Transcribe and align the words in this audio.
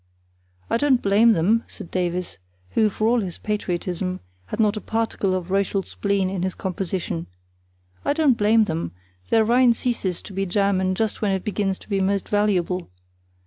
"I 0.67 0.77
don't 0.77 0.99
blame 0.99 1.33
them," 1.33 1.63
said 1.67 1.91
Davies, 1.91 2.39
who, 2.71 2.89
for 2.89 3.07
all 3.07 3.19
his 3.21 3.37
patriotism, 3.37 4.19
had 4.47 4.59
not 4.59 4.75
a 4.75 4.81
particle 4.81 5.35
of 5.35 5.51
racial 5.51 5.83
spleen 5.83 6.27
in 6.27 6.41
his 6.41 6.55
composition. 6.55 7.27
"I 8.03 8.13
don't 8.13 8.35
blame 8.35 8.63
them; 8.63 8.93
their 9.29 9.45
Rhine 9.45 9.73
ceases 9.73 10.23
to 10.23 10.33
be 10.33 10.47
German 10.47 10.95
just 10.95 11.21
when 11.21 11.29
it 11.31 11.43
begins 11.45 11.77
to 11.77 11.87
be 11.87 12.01
most 12.01 12.29
valuable. 12.29 12.89